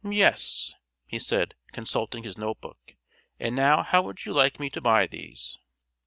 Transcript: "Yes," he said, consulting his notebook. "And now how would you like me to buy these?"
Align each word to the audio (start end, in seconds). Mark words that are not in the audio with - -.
"Yes," 0.03 0.73
he 1.05 1.19
said, 1.19 1.53
consulting 1.73 2.23
his 2.23 2.35
notebook. 2.35 2.95
"And 3.39 3.55
now 3.55 3.83
how 3.83 4.01
would 4.01 4.25
you 4.25 4.33
like 4.33 4.59
me 4.59 4.67
to 4.71 4.81
buy 4.81 5.05
these?" 5.05 5.59